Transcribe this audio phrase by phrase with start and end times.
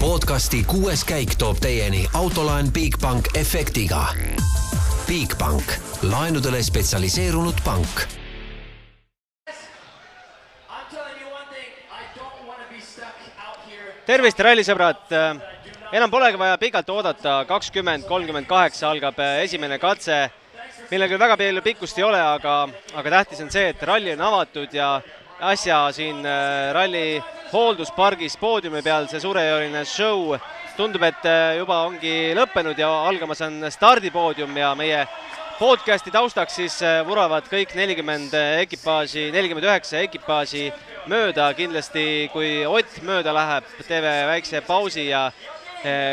[0.00, 4.06] podcasti kuues käik toob teieni autolaen Bigbank efektiga.
[5.06, 5.72] Bigbank,
[6.02, 8.06] laenudele spetsialiseerunud pank
[14.08, 15.10] tervist, rallisõbrad!
[15.92, 20.28] enam polegi vaja pikalt oodata, kakskümmend kolmkümmend kaheksa algab esimene katse,
[20.92, 22.54] millel küll väga palju pikkust ei ole, aga,
[22.94, 25.00] aga tähtis on see, et ralli on avatud ja
[25.40, 30.34] äsja siin äh, ralli hoolduspargis poodiumi peal see suurejooneline show.
[30.76, 35.04] Tundub, et äh, juba ongi lõppenud ja algamas on stardipoodium ja meie
[35.58, 38.34] podcasti taustaks siis äh, vuravad kõik nelikümmend
[38.64, 40.68] ekipaaži, nelikümmend üheksa ekipaaži
[41.10, 45.28] mööda, kindlasti kui Ott mööda läheb, teeme väikse pausi ja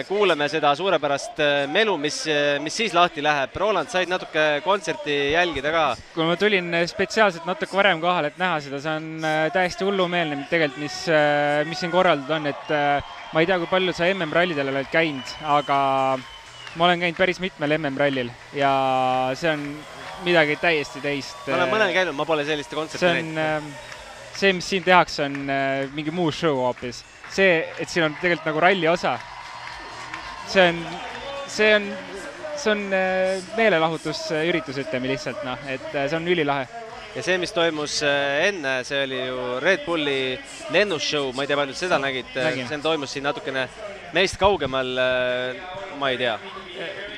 [0.08, 1.40] kuulame seda suurepärast
[1.74, 2.20] melu, mis,
[2.62, 3.56] mis siis lahti läheb.
[3.58, 5.86] Roland, said natuke kontserti jälgida ka?
[6.14, 10.84] kui ma tulin spetsiaalselt natuke varem kohale, et näha seda, see on täiesti hullumeelne tegelikult,
[10.84, 11.02] mis,
[11.70, 12.72] mis siin korraldatud on, et
[13.34, 15.80] ma ei tea, kui palju sa MM-rallidel oled käinud, aga
[16.76, 18.72] ma olen käinud päris mitmel MM-rallil ja
[19.40, 19.68] see on
[20.26, 21.42] midagi täiesti teist.
[21.50, 23.72] ma olen mõnel käinud, ma pole sellist kontserti näinud.
[24.36, 25.38] see, mis siin tehakse, on
[25.96, 27.04] mingi muu show hoopis.
[27.34, 29.18] see, et siin on tegelikult nagu ralli osa
[30.48, 30.86] see on,
[31.48, 31.90] see on,
[32.56, 36.68] see on äh, meelelahutusüritus, ütleme lihtsalt noh, et äh, see on ülilahe.
[37.16, 40.38] ja see, mis toimus äh, enne, see oli ju Red Bulli
[40.76, 43.68] lennusshow, ma ei tea, paljud seda nägid, see toimus siin natukene
[44.16, 44.96] meist kaugemal,
[46.00, 46.38] ma ei tea.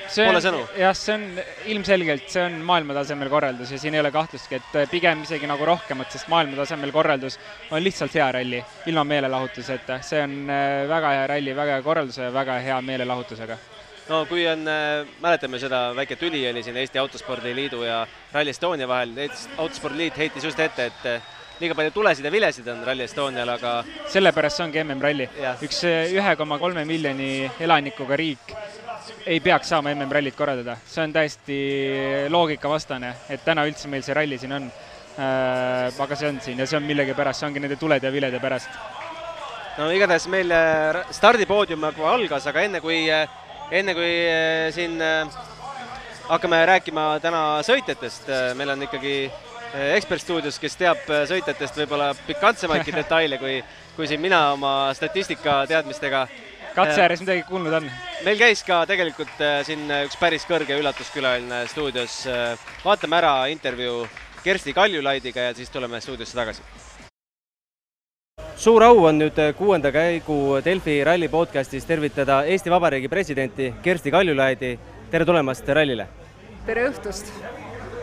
[0.07, 0.61] Pole sõnu?
[0.79, 1.25] jah, see on
[1.73, 6.11] ilmselgelt, see on maailmatasemel korraldus ja siin ei ole kahtlustki, et pigem isegi nagu rohkemat,
[6.13, 7.39] sest maailmatasemel korraldus
[7.71, 10.01] on lihtsalt hea ralli, ilma meelelahutuseta.
[10.01, 10.37] see on
[10.89, 13.57] väga hea ralli, väga hea korralduse ja väga hea meelelahutusega
[14.07, 14.63] no kui on,
[15.21, 19.11] mäletame seda, väike tüli oli siin Eesti Autospordiliidu ja Rally Estonia vahel,
[19.57, 23.71] Autospordiliit heitis just ette, et liiga palju tulesid ja vilesid on Rally Estonial, aga
[24.11, 25.27] sellepärast see ongi MM-ralli.
[25.65, 28.53] üks ühe koma kolme miljoni elanikuga riik
[29.25, 31.57] ei peaks saama MM-rallit korraldada, see on täiesti
[32.29, 35.89] loogikavastane, et täna üldse meil see ralli siin on äh,.
[36.05, 38.69] aga see on siin ja see on millegipärast, see ongi nende tulede ja vilede pärast.
[39.79, 40.53] no igatahes meil
[41.11, 43.01] stardipoodium nagu algas, aga enne kui,
[43.71, 44.13] enne kui
[44.77, 45.01] siin
[46.27, 48.29] hakkame rääkima täna sõitjatest,
[48.59, 49.17] meil on ikkagi
[49.97, 53.59] ekspertstuudios, kes teab sõitjatest võib-olla pikantsemaidki detaile, kui,
[53.95, 56.27] kui siin mina oma statistika teadmistega
[56.77, 57.89] katse ääres midagi kuulnud on?
[58.25, 62.23] meil käis ka tegelikult siin üks päris kõrge üllatuskülaline stuudios.
[62.85, 64.05] vaatame ära intervjuu
[64.43, 66.61] Kersti Kaljulaidiga ja siis tuleme stuudiosse tagasi.
[68.55, 74.79] suur au on nüüd kuuenda käigu Delfi ralli podcastis tervitada Eesti Vabariigi presidenti Kersti Kaljulaidi.
[75.11, 76.07] tere tulemast rallile!
[76.65, 77.33] tere õhtust!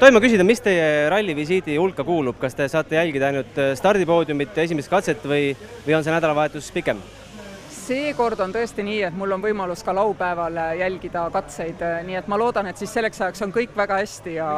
[0.01, 4.91] Tohin ma küsida, mis teie rallivisiidi hulka kuulub, kas te saate jälgida ainult stardipoodiumit, esimest
[4.93, 5.53] katset või,
[5.87, 7.03] või on see nädalavahetus pikem?
[7.85, 12.39] seekord on tõesti nii, et mul on võimalus ka laupäeval jälgida katseid, nii et ma
[12.41, 14.49] loodan, et siis selleks ajaks on kõik väga hästi ja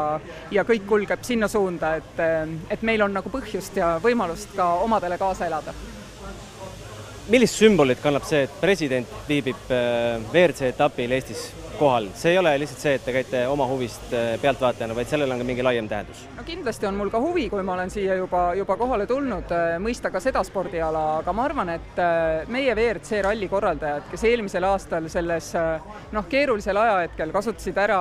[0.54, 2.22] ja kõik kulgeb sinna suunda, et,
[2.70, 5.74] et meil on nagu põhjust ja võimalust ka omadele kaasa elada.
[7.32, 12.80] Millist sümbolit kannab see, et president viibib WRC etapil Eestis kohal, see ei ole lihtsalt
[12.80, 16.22] see, et te käite oma huvist pealtvaatajana, vaid sellel on ka mingi laiem tähendus?
[16.36, 19.52] no kindlasti on mul ka huvi, kui ma olen siia juba, juba kohale tulnud,
[19.84, 22.00] mõista ka seda spordiala, aga ma arvan, et
[22.52, 25.52] meie WRC ralli korraldajad, kes eelmisel aastal selles
[26.16, 28.00] noh, keerulisel ajahetkel kasutasid ära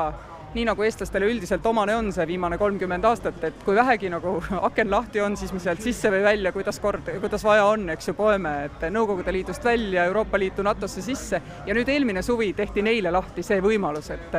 [0.55, 4.37] nii nagu eestlastele üldiselt omane on see viimane kolmkümmend aastat, et kui vähegi nagu
[4.69, 8.11] aken lahti on, siis me sealt sisse või välja, kuidas kord, kuidas vaja on, eks
[8.11, 11.41] ju, poeme, et Nõukogude Liidust välja, Euroopa Liitu, NATO-sse sisse.
[11.67, 14.37] Ja nüüd eelmine suvi tehti neile lahti see võimalus, et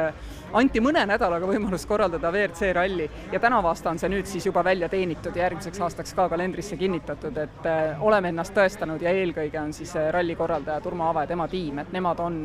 [0.52, 4.64] anti mõne nädalaga võimalus korraldada WRC ralli ja tänavu aasta on see nüüd siis juba
[4.64, 7.68] välja teenitud ja järgmiseks aastaks ka kalendrisse kinnitatud, et
[8.00, 11.92] oleme ennast tõestanud ja eelkõige on siis ralli korraldaja Turmo Aava ja tema tiim, et
[11.92, 12.38] nemad on,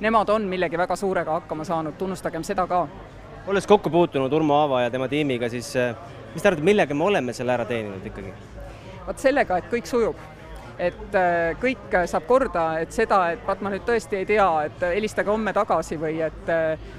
[0.00, 2.86] nemad on millegi väga suurega hakkama saanud, tunnustagem seda ka
[3.46, 5.74] olles kokku puutunud Urmo Aava ja tema tiimiga, siis
[6.34, 8.34] mis te arvate, millega me oleme selle ära teeninud ikkagi?
[9.06, 10.18] vot sellega, et kõik sujub
[10.78, 11.16] et
[11.60, 15.52] kõik saab korda, et seda, et vaat ma nüüd tõesti ei tea, et helistage homme
[15.56, 16.50] tagasi või et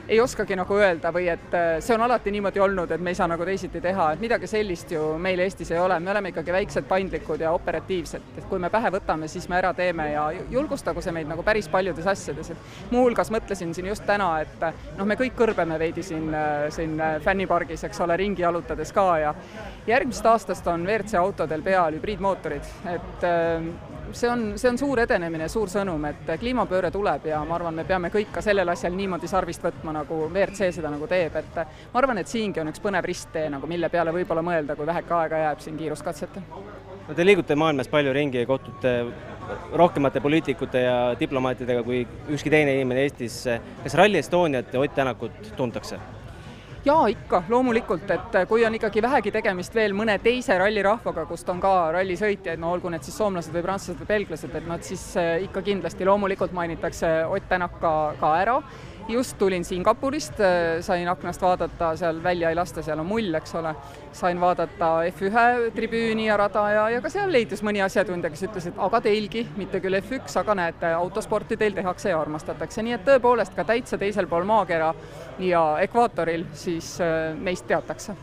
[0.08, 3.28] ei oskagi nagu öelda või et see on alati niimoodi olnud, et me ei saa
[3.32, 6.88] nagu teisiti teha, et midagi sellist ju meil Eestis ei ole, me oleme ikkagi väiksed,
[6.90, 11.16] paindlikud ja operatiivsed, et kui me pähe võtame, siis me ära teeme ja julgustagu see
[11.16, 14.68] meid nagu päris paljudes asjades, et muuhulgas mõtlesin siin just täna, et
[14.98, 16.30] noh, me kõik kõrbeme veidi siin,
[16.74, 19.34] siin fännipargis, eks ole, ringi jalutades ka ja
[19.88, 23.28] järgmisest aastast on WRC autodel peal hübriidmootorid, et
[24.12, 27.86] see on, see on suur edenemine, suur sõnum, et kliimapööre tuleb ja ma arvan, me
[27.88, 31.60] peame kõik ka sellel asjal niimoodi sarvist võtma, nagu WRC seda nagu teeb, et
[31.94, 35.18] ma arvan, et siingi on üks põnev risttee nagu, mille peale võib-olla mõelda, kui väheke
[35.20, 36.46] aega jääb siin kiiruskatsetel
[37.08, 38.94] no te liigute maailmas palju ringi ja kohtute
[39.76, 43.44] rohkemate poliitikute ja diplomaatidega kui ükski teine inimene Eestis.
[43.84, 46.00] kas Rally Estoniat ja Ott Tänakut tuntakse?
[46.86, 51.62] Jaa, ikka, loomulikult, et kui on ikkagi vähegi tegemist veel mõne teise rallirahvaga, kust on
[51.64, 55.46] ka rallisõitjaid, no olgu need siis soomlased või prantslased või belglased, et nad siis eh,
[55.48, 58.58] ikka kindlasti loomulikult mainitakse Ott Tänak ka, ka ära
[59.08, 63.56] just tulin Singapurist, äh, sain aknast vaadata, seal välja ei lasta, seal on mull, eks
[63.56, 63.76] ole.
[64.14, 68.68] sain vaadata F1 tribüüni ja rada ja, ja ka seal leidus mõni asjatundja, kes ütles,
[68.70, 73.08] et aga teilgi, mitte küll F1, aga näete, autosporti teil tehakse ja armastatakse, nii et
[73.08, 74.94] tõepoolest ka täitsa teisel pool maakera
[75.42, 78.16] ja ekvaatoril siis äh, meist teatakse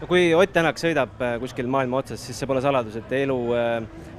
[0.00, 3.38] no kui Ott Tänak sõidab äh, kuskil maailma otsas, siis see pole saladus, et elu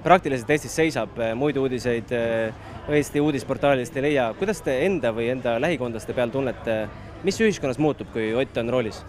[0.03, 2.11] praktiliselt Eestis seisab, muid uudiseid
[2.85, 4.27] Eesti uudisportaalidest ei leia.
[4.37, 6.83] kuidas te enda või enda lähikondlaste peal tunnete,
[7.25, 8.99] mis ühiskonnas muutub, kui Ott on roolis?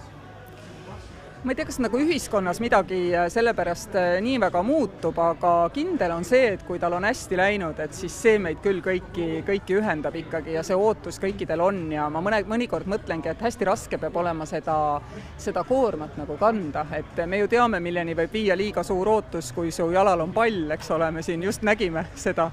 [1.46, 6.16] Ma ei tea, kas nagu ühiskonnas midagi äh, sellepärast äh, nii väga muutub, aga kindel
[6.16, 9.76] on see, et kui tal on hästi läinud, et siis see meid küll kõiki, kõiki
[9.78, 14.00] ühendab ikkagi ja see ootus kõikidel on ja ma mõne, mõnikord mõtlengi, et hästi raske
[14.02, 14.75] peab olema seda,
[15.38, 19.70] seda koormat nagu kanda, et me ju teame, milleni võib viia liiga suur ootus, kui
[19.70, 22.49] su jalal on pall, eks ole, me siin just nägime seda.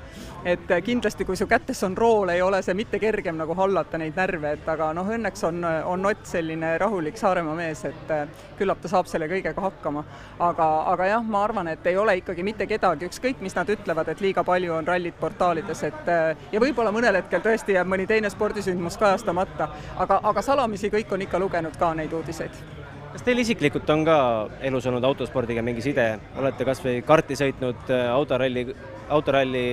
[0.45, 3.97] et äh, kindlasti, kui su kätes on rool, ei ole see mitte kergem nagu hallata
[3.97, 8.11] neid närve, et aga noh, õnneks on, on Ott selline rahulik Saaremaa mees, et
[8.59, 10.03] küllap ta saab selle kõigega hakkama.
[10.39, 14.11] aga, aga jah, ma arvan, et ei ole ikkagi mitte kedagi, ükskõik mis nad ütlevad,
[14.11, 16.13] et liiga palju on rallid portaalides, et
[16.51, 21.27] ja võib-olla mõnel hetkel tõesti jääb mõni teine spordisündmus kajastamata, aga, aga salamisi kõik on
[21.27, 22.82] ikka lugenud ka neid uudiseid
[23.13, 24.17] kas teil isiklikult on ka
[24.65, 26.07] elus olnud autospordiga mingi side,
[26.41, 28.65] olete kas või karti sõitnud, autoralli,
[29.13, 29.65] autoralli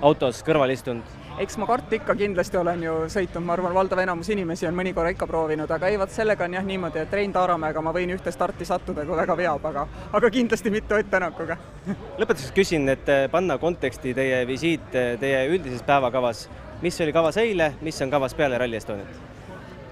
[0.00, 1.24] autos kõrval istunud?
[1.36, 4.94] eks ma karti ikka kindlasti olen ju sõitnud, ma arvan, valdav enamus inimesi on mõni
[4.96, 8.14] korra ikka proovinud, aga ei, vot sellega on jah niimoodi, et Rein Taaramäega ma võin
[8.16, 9.84] ühte starti sattuda, kui väga veab, aga,
[10.16, 11.58] aga kindlasti mitte Ott Tänakuga.
[12.20, 16.46] Lõpetuseks küsin, et eh, panna konteksti teie visiit eh, teie üldises päevakavas,
[16.80, 19.35] mis oli kavas eile, mis on kavas peale Rally Estoniat?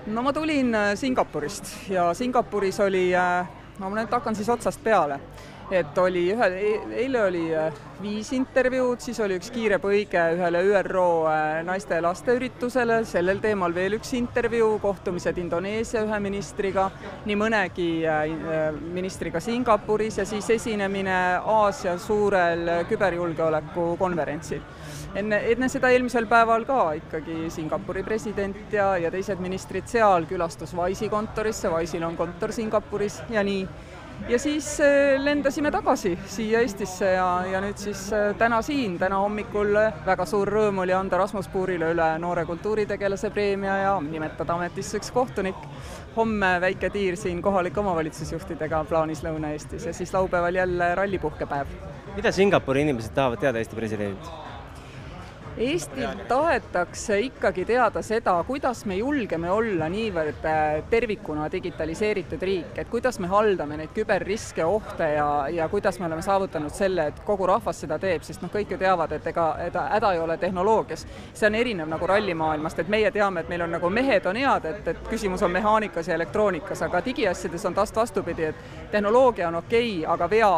[0.07, 3.11] No ma tulin eh, Singapurist ja Singapuris oli,
[3.79, 5.21] no ma nüüd hakkan siis otsast peale.
[5.73, 6.47] Et oli ühe,
[6.93, 7.73] eile oli äh,
[8.03, 13.41] viis intervjuud, siis oli üks kiire põige ühele ÜRO äh, naiste ja laste üritusele, sellel
[13.41, 16.91] teemal veel üks intervjuu, kohtumised Indoneesia ühe ministriga,
[17.25, 24.61] nii mõnegi äh, ministriga Singapuris ja siis esinemine Aasia suurel küberjulgeoleku konverentsil
[25.19, 30.75] enne, enne seda eelmisel päeval ka ikkagi Singapuri president ja, ja teised ministrid seal, külastus
[30.77, 33.67] Wise'i kontorisse, Wise'il on kontor Singapuris ja nii
[34.29, 39.19] ja siis äh, lendasime tagasi siia Eestisse ja, ja nüüd siis äh, täna siin, täna
[39.23, 39.75] hommikul
[40.07, 45.13] väga suur rõõm oli anda Rasmus Puurile üle noore kultuuritegelase preemia ja nimetada ametisse üks
[45.13, 45.69] kohtunik.
[46.17, 51.67] homme väike tiir siin kohalike omavalitsusjuhtidega plaanis Lõuna-Eestis ja siis laupäeval jälle rallipuhkepäev.
[52.17, 54.54] mida Singapuri inimesed tahavad teada Eesti presidendilt?
[55.59, 62.91] Eestil tahetakse ikkagi teada seda, kuidas me julgeme olla niivõrd äh, tervikuna digitaliseeritud riik, et
[62.91, 67.47] kuidas me haldame neid küberriske, ohte ja, ja kuidas me oleme saavutanud selle, et kogu
[67.47, 69.47] rahvas seda teeb, sest noh, kõik ju teavad, et ega,
[69.95, 71.07] häda ei ole tehnoloogias.
[71.33, 74.67] see on erinev nagu rallimaailmast, et meie teame, et meil on nagu mehed on head,
[74.73, 79.63] et, et küsimus on mehaanikas ja elektroonikas, aga digiasjades on tast vastupidi, et tehnoloogia on
[79.63, 80.55] okei okay,, aga vea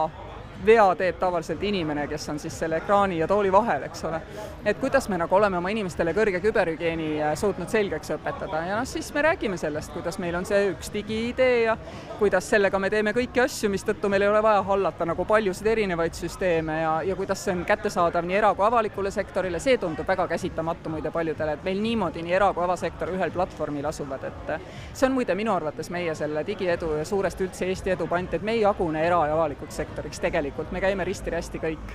[0.67, 4.20] vea teeb tavaliselt inimene, kes on siis selle ekraani ja tooli vahel, eks ole.
[4.64, 8.63] et kuidas me nagu oleme oma inimestele kõrge küberhügieeni äh, suutnud selgeks õpetada?
[8.67, 11.77] Ja noh, siis me räägime sellest, kuidas meil on see üks digiidee ja
[12.19, 16.17] kuidas sellega me teeme kõiki asju, mistõttu meil ei ole vaja hallata nagu paljusid erinevaid
[16.17, 20.29] süsteeme ja, ja kuidas see on kättesaadav nii era- kui avalikule sektorile, see tundub väga
[20.29, 24.67] käsitamatu muide paljudele, et meil niimoodi nii era- kui avasektor ühel platvormil asuvad, et äh,
[24.93, 28.43] see on muide minu arvates meie selle digiedu ja suuresti üldse Eesti edu pant, et
[28.43, 31.94] me ei jagune era- ja avalikuks sektoriks tegelikult tegelikult me käime risti-rästi kõik.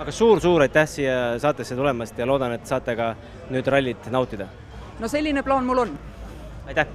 [0.00, 3.12] aga suur-suur aitäh siia saatesse tulemast ja loodan, et saate ka
[3.50, 4.48] nüüd rallit nautida.
[4.98, 5.94] no selline plaan mul on.
[6.66, 6.86] aitäh!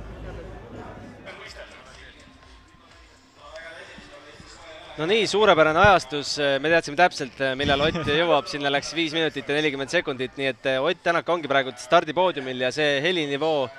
[4.98, 9.56] no nii, suurepärane ajastus, me teadsime täpselt, millal Ott jõuab, sinna läks viis minutit ja
[9.56, 13.70] nelikümmend sekundit, nii et Ott Tänak ongi praegu stardipoodiumil ja see helinivoo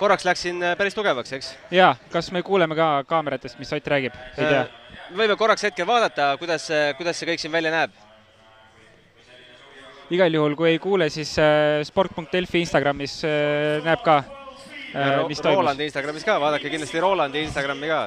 [0.00, 1.54] korraks läks siin päris tugevaks, eks?
[1.74, 4.16] jaa, kas me kuuleme ka kaameratest, mis Ott räägib?
[4.36, 7.94] ei tea äh, võime korraks hetkel vaadata, kuidas, kuidas see kõik siin välja näeb?
[10.14, 15.58] igal juhul, kui ei kuule, siis äh, sport.delfi Instagramis äh, näeb ka äh,, mis toimus.
[15.58, 18.00] Rolandi Instagramis ka, vaadake kindlasti Rolandi Instagrami ka.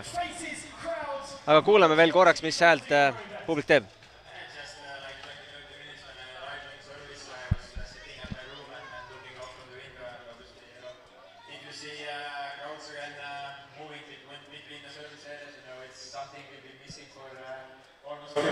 [1.46, 2.92] aga kuulame veel korraks, mis häält
[3.48, 3.99] publik teeb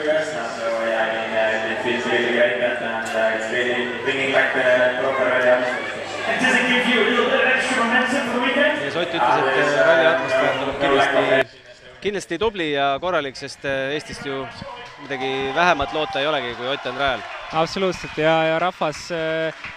[0.08, 4.04] rest now, so yeah, I mean, uh, it feels really great that uh, it's really
[4.04, 5.94] bringing back the proper atmosphere.
[6.28, 8.84] And does it give you a little bit of extra momentum for the weekend?
[8.86, 11.60] ja Sott ütles, et ralli atmosfäär tuleb kindlasti,
[12.04, 14.46] kindlasti tubli ja korralik, sest Eestist ju
[15.04, 17.22] midagi vähemat loota ei olegi, kui Ott on rajal.
[17.54, 19.08] absoluutselt ja, ja rahvas,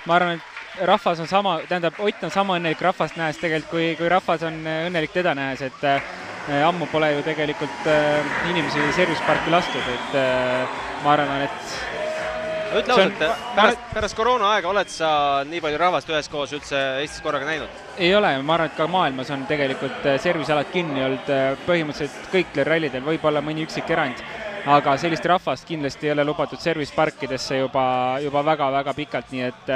[0.07, 3.95] ma arvan, et rahvas on sama, tähendab, Ott on sama õnnelik rahvast nähes tegelikult, kui,
[3.99, 6.03] kui rahvas on õnnelik teda nähes, et äh,
[6.49, 12.95] ammu pole ju tegelikult äh, inimesi service parki lastud, et äh, ma arvan, et ütle
[12.95, 13.23] ausalt,
[13.57, 15.11] pärast, pärast koroonaaega oled sa
[15.47, 17.81] nii palju rahvast üheskoos üldse Eestis korraga näinud?
[17.99, 21.33] ei ole, ma arvan, et ka maailmas on tegelikult servicealad kinni olnud
[21.67, 24.23] põhimõtteliselt kõikidel rallidel, võib-olla mõni üksik erand,
[24.71, 27.85] aga sellist rahvast kindlasti ei ole lubatud service parkidesse juba,
[28.23, 29.71] juba väga-väga pikalt, nii et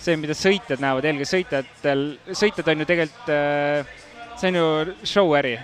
[0.00, 3.34] see, mida sõitjad näevad, eelkõige sõitjatel, sõitjad on ju tegelikult,
[4.40, 5.58] see on ju show äri.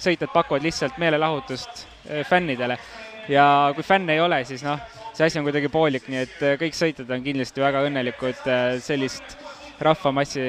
[0.00, 2.78] sõitjad pakuvad lihtsalt meelelahutust äh, fännidele
[3.28, 4.78] ja kui fänne ei ole, siis noh,
[5.12, 8.46] see asi on kuidagi poolik, nii et äh, kõik sõitjad on kindlasti väga õnnelikud
[8.84, 9.36] sellist
[9.80, 10.44] rahvamassi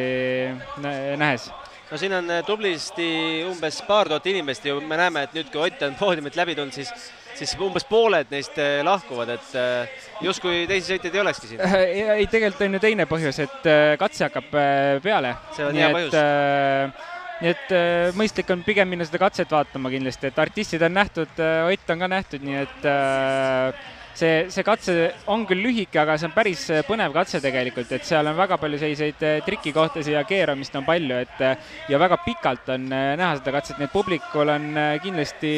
[0.83, 1.49] nä- nähes.
[1.91, 3.09] no siin on tublisti
[3.49, 6.75] umbes paar tuhat inimest ja me näeme, et nüüd, kui Ott on poodiumilt läbi tulnud,
[6.75, 6.93] siis
[7.39, 11.63] siis umbes pooled neist äh, lahkuvad, et äh, justkui teisi sõitjaid ei olekski siin.
[11.77, 15.35] ei, ei, tegelikult on ju teine põhjus, et äh, katse hakkab äh, peale.
[15.55, 16.19] See on nii hea põhjus.
[16.19, 17.07] äh,
[17.41, 21.41] nii et äh, mõistlik on pigem minna seda katset vaatama kindlasti, et artistid on nähtud,
[21.41, 23.81] Ott on ka nähtud, nii et äh,
[24.17, 24.95] see, see katse
[25.31, 28.57] on küll lühike, aga see on päris äh, põnev katse tegelikult, et seal on väga
[28.61, 33.11] palju selliseid äh, trikikohtasid ja keeramist on palju, et äh, ja väga pikalt on äh,
[33.19, 35.53] näha seda katset, nii et publikul on äh, kindlasti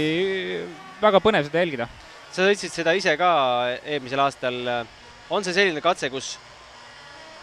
[1.03, 1.89] väga põnev seda jälgida.
[2.31, 3.29] sa sõitsid seda ise ka
[3.83, 4.63] eelmisel aastal.
[5.29, 6.38] on see selline katse, kus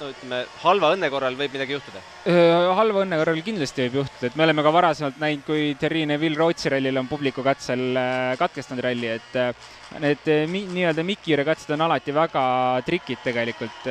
[0.00, 2.00] no ütleme, halva õnne korral võib midagi juhtuda?
[2.30, 6.06] Öö, halva õnne korral kindlasti võib juhtuda, et me oleme ka varasemalt näinud, kui Terri
[6.08, 9.68] Neville Rootsi rallil on publiku katsel äh, katkestanud ralli, et äh,
[10.00, 12.44] need äh, nii-öelda mikiire katsed on alati väga
[12.86, 13.88] trikid tegelikult,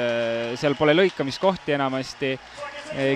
[0.59, 2.33] seal pole lõikamiskohti enamasti,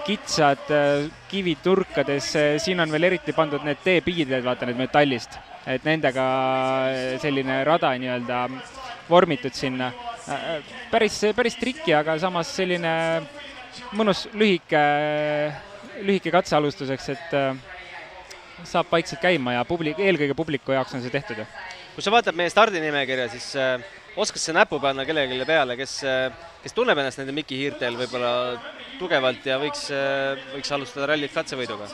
[0.06, 2.30] kitsad äh, kivid nurkades,
[2.62, 6.26] siin on veel eriti pandud need teepiided, vaata need metallist, et nendega
[7.24, 8.46] selline rada nii-öelda
[9.10, 9.92] vormitud sinna.
[10.92, 12.94] päris, päris triki, aga samas selline
[13.98, 14.84] mõnus lühike,
[16.06, 17.38] lühike katse alustuseks, et
[18.68, 21.46] saab vaikselt käima ja publik, eelkõige publiku jaoks on see tehtud ju.
[21.96, 23.84] kui sa vaatad meie stardinimekirja, siis äh,
[24.16, 26.00] oskad sa näpu panna kellelegi peale, kes
[26.64, 28.34] kes tunneb ennast nende mikihiirtel võib-olla
[29.00, 29.90] tugevalt ja võiks
[30.54, 31.90] võiks alustada rallit katsevõiduga?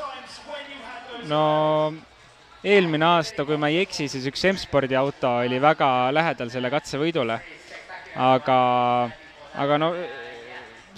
[1.29, 1.41] no
[2.63, 7.39] eelmine aasta, kui ma ei eksi, siis üks M-spordi auto oli väga lähedal selle katsevõidule.
[8.15, 8.57] aga,
[9.55, 9.93] aga no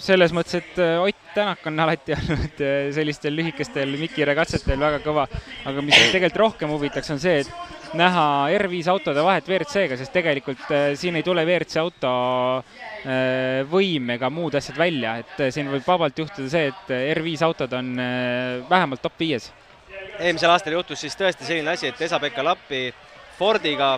[0.02, 2.58] selles mõttes, et Ott Tänak on alati olnud
[2.92, 5.24] sellistel lühikestel Mikire katsetel väga kõva,
[5.64, 10.70] aga mis tegelikult rohkem huvitaks, on see, et näha R5 autode vahet WRC-ga, sest tegelikult
[10.72, 12.12] äh, siin ei tule WRC auto
[12.58, 17.10] äh, võim ega muud asjad välja, et äh, siin võib vabalt juhtuda see, et äh,
[17.16, 19.52] R5 autod on äh, vähemalt top viies
[20.18, 22.86] eelmisel aastal juhtus siis tõesti selline asi, et Esa-Pekka Lappi
[23.38, 23.96] Fordiga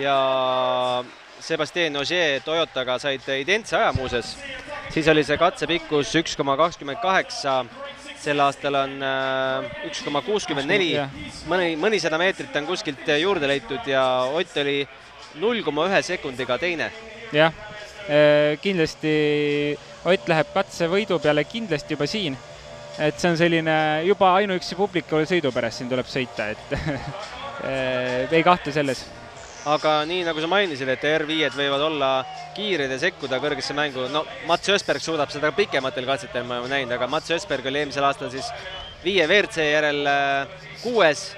[0.00, 0.16] ja
[1.40, 4.36] Sebastian Ogier Toyotaga said identse aja muuseas.
[4.90, 7.64] siis oli see katsepikkus üks koma kakskümmend kaheksa,
[8.26, 10.92] sel aastal on äh, üks koma kuuskümmend neli,
[11.50, 14.02] mõni, mõnisada meetrit on kuskilt juurde leitud ja
[14.34, 14.80] Ott oli
[15.42, 16.90] null koma ühe sekundiga teine.
[17.34, 17.54] jah,
[18.62, 19.14] kindlasti
[20.06, 22.36] Ott läheb katsevõidu peale kindlasti juba siin.
[22.98, 28.72] et see on selline juba ainuüksi publiku sõidu pärast siin tuleb sõita, et ei kahtle
[28.72, 29.04] selles.
[29.66, 32.10] Aga nii, nagu sa mainisid, et R5-d võivad olla
[32.56, 36.94] kiired ja sekkuda kõrgesse mängu, no Mats Ösberg suudab seda pikematel katsetel, me oleme näinud,
[36.94, 38.46] aga Mats Ösberg oli eelmisel aastal siis
[39.04, 41.28] viie WRC järel äh, kuues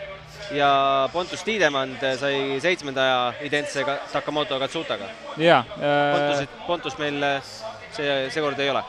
[0.55, 5.09] ja Pontus Tiidemand sai seitsmenda aja identse ka- Takamoto Katsutaga.
[5.37, 7.51] jaa Pontus äh,, Pontust meil äh,
[7.97, 8.85] see, seekord ei ole.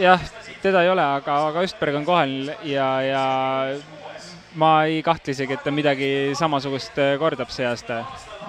[0.00, 0.20] jah,
[0.62, 2.34] teda ei ole, aga, aga Östberg on kohal
[2.68, 3.24] ja, ja
[4.58, 8.02] ma ei kahtle isegi, et ta midagi samasugust eh, kordab see aasta.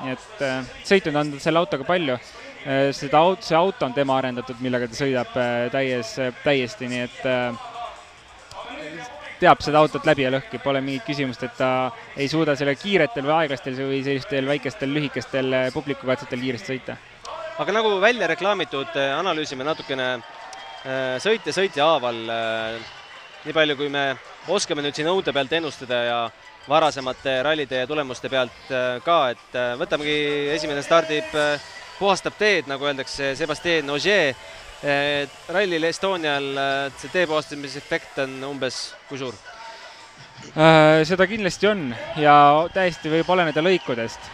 [0.03, 2.17] nii et eh, sõitnud on ta selle autoga palju.
[2.93, 5.31] seda aut-, see auto on tema arendatud, millega ta sõidab
[5.73, 6.11] täies,
[6.43, 7.23] täiesti, nii et
[9.41, 13.25] teab seda autot läbi ja lõhki, pole mingit küsimust, et ta ei suuda selle kiiretel
[13.25, 16.97] või aeglastel või sellistel väikestel lühikestel publikukatsetel kiiresti sõita.
[17.61, 20.11] aga nagu välja reklaamitud, analüüsime natukene
[20.85, 22.21] äh, sõitja haaval.
[22.29, 22.93] äh,
[23.45, 24.05] nii palju, kui me
[24.49, 26.17] oskame nüüd siin õude pealt ennustada ja
[26.69, 30.17] varasemate rallide ja tulemuste pealt äh, ka, et äh, võtamegi,
[30.55, 34.35] esimene stardib, äh, puhastab teed, nagu öeldakse, Sebastian Ogier.
[35.53, 36.47] rallil Estonial
[36.97, 39.35] see tee puhastamise efekt on umbes kui suur?
[41.05, 41.83] Seda kindlasti on
[42.17, 42.33] ja
[42.73, 44.31] täiesti võib oleneda lõikudest.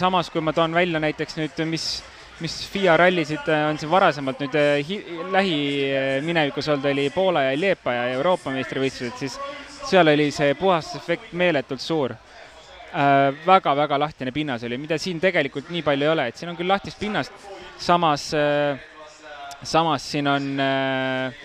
[0.00, 2.00] samas, kui ma toon välja näiteks nüüd, mis,
[2.40, 5.02] mis FIA rallisid äh, on siin varasemalt nüüd äh, hi-
[5.32, 9.38] lähiminevikus olnud, oli Poola ja Liepa ja Euroopa meistrivõistlused, siis
[9.88, 12.14] seal oli see puhastusefekt meeletult suur.
[12.88, 16.56] Äh, väga-väga lahtine pinnas oli, mida siin tegelikult nii palju ei ole, et siin on
[16.58, 18.78] küll lahtist pinnast, samas äh,,
[19.62, 21.42] samas siin on äh,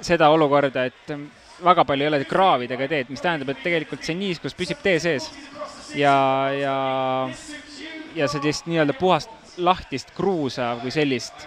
[0.00, 1.14] seda olukorda, et
[1.64, 5.26] väga palju ei ole kraavidega teed, mis tähendab, et tegelikult see niiskus püsib tee sees
[5.98, 6.14] ja,
[6.56, 6.76] ja,
[8.16, 11.46] ja sellist nii-öelda puhast lahtist kruusa kui sellist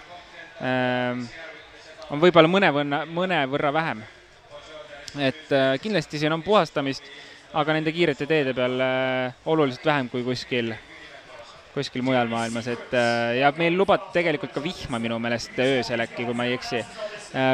[0.61, 1.25] ähm,
[2.13, 4.03] on võib-olla mõnevõrra, mõnevõrra vähem.
[5.19, 7.05] et äh, kindlasti siin on puhastamist,
[7.53, 10.73] aga nende kiirete teede peal äh, oluliselt vähem kui kuskil,
[11.73, 16.25] kuskil mujal maailmas, et äh, ja meil lubati tegelikult ka vihma minu meelest öösel äkki,
[16.25, 16.83] kui ma ei eksi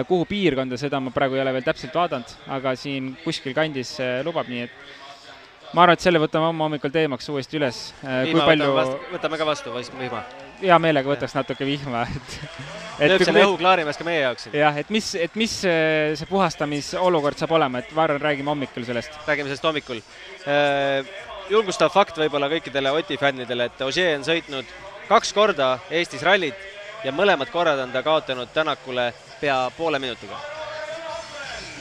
[0.07, 3.93] kuhu piirkonda, seda ma praegu ei ole veel täpselt vaadanud, aga siin kuskil kandis
[4.27, 4.75] lubab, nii et
[5.71, 9.39] ma arvan, et selle võtame homme hommikul teemaks uuesti üles vihma palju võtame vastu, võtame
[9.39, 10.48] ka vastu vas- vihma.
[10.61, 12.03] Hea meelega võtaks natuke vihma,
[12.99, 16.11] et lööb selle et, õhu klaarimees ka meie jaoks jah, et mis, et mis äh,
[16.19, 19.15] see puhastamisolukord saab olema, et ma arvan, räägime hommikul sellest.
[19.27, 20.03] räägime sellest hommikul.
[21.49, 24.75] julgustav fakt võib-olla kõikidele Oti fännidele, et Ogier on sõitnud
[25.09, 26.67] kaks korda Eestis rallit
[27.03, 30.37] ja mõlemad korrad on ta kaotanud Tänakule pea poole minutiga.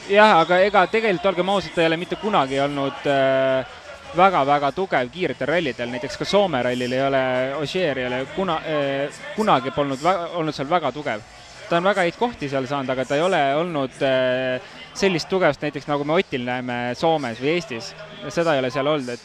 [0.09, 3.78] jah, aga ega tegelikult olgem ausad, ta ei ole mitte kunagi olnud äh,
[4.17, 7.23] väga-väga tugev kiiretel rallidel, näiteks ka Soome rallil ei ole,
[7.59, 11.21] Ogier ei ole kuna äh,, kunagi polnud olnud seal väga tugev.
[11.69, 14.61] ta on väga häid kohti seal saanud, aga ta ei ole olnud äh,
[14.97, 17.93] sellist tugevust näiteks, nagu me Otil näeme Soomes või Eestis.
[18.29, 19.21] seda ei ole seal olnud, et,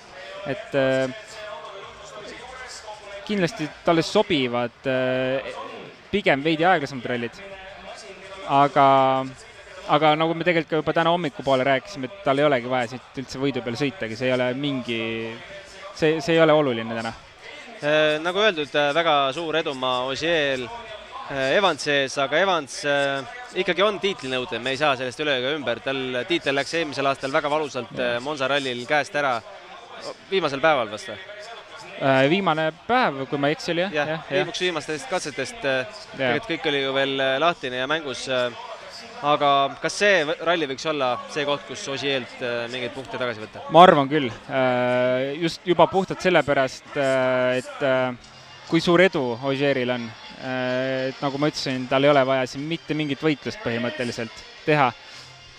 [0.53, 1.25] et äh,
[3.25, 5.55] kindlasti talle sobivad äh,
[6.13, 7.41] pigem veidi aeglasemad rallid.
[8.49, 8.87] aga,
[9.89, 13.21] aga nagu me tegelikult ka juba täna hommikupoole rääkisime, et tal ei olegi vaja siit
[13.23, 14.99] üldse võidu peale sõitagi, see ei ole mingi,
[15.95, 17.13] see, see ei ole oluline täna.
[17.85, 20.65] Äh, nagu öeldud, väga suur edumaa Ogier
[21.33, 23.23] Evansi ees, aga Evans äh,
[23.57, 27.33] ikkagi on tiitlinõudel, me ei saa sellest üle ega ümber, tal tiitel läks eelmisel aastal
[27.33, 29.39] väga valusalt äh, Monza rallil käest ära,
[30.29, 31.17] viimasel päeval vast või?
[31.95, 33.95] Äh, viimane päev, kui ma ei eksi, oli jah?
[33.95, 38.27] jah, viimuks viimastest katsetest äh, tegelikult kõik oli ju veel äh, lahtine ja mängus.
[38.29, 38.51] äh,
[39.23, 39.51] aga
[39.83, 43.65] kas see ralli võiks olla see koht, kus Osieelt äh, mingeid punkte tagasi võtta?
[43.75, 44.31] ma arvan küll,
[45.41, 48.33] just juba puhtalt sellepärast, et äh,
[48.69, 50.11] kui suur edu Ogieril on.
[50.45, 54.91] et nagu ma ütlesin, tal ei ole vaja siin mitte mingit võitlust põhimõtteliselt teha.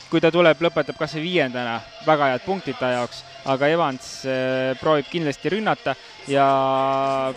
[0.10, 4.76] kui ta tuleb, lõpetab kas või viiendana, väga head punktid ta jaoks, aga Evans äh,
[4.82, 5.96] proovib kindlasti rünnata
[6.30, 6.46] ja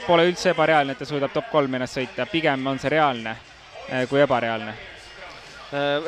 [0.06, 4.04] pole üldse ebareaalne, et ta suudab top kolm ennast sõita, pigem on see reaalne äh,
[4.10, 4.97] kui ebareaalne Äh,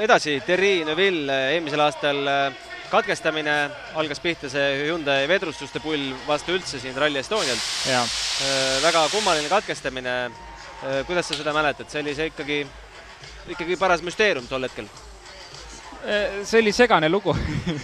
[0.01, 2.53] edasi, Terri Neuville äh, eelmisel aastal äh,
[2.91, 3.57] katkestamine,
[3.95, 7.67] algas pihta see Hyundai vedrustuste pull vastu üldse siin Rally Estonialt.
[7.87, 8.07] jaa
[8.83, 10.31] väga kummaline katkestamine.
[11.07, 12.63] kuidas sa seda mäletad, see oli see ikkagi,
[13.53, 14.89] ikkagi paras müsteerium tol hetkel?
[16.49, 17.37] See oli segane lugu